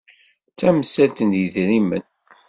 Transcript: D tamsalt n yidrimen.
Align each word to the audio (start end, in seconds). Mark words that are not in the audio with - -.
D 0.51 0.53
tamsalt 0.59 1.19
n 1.27 1.29
yidrimen. 1.39 2.05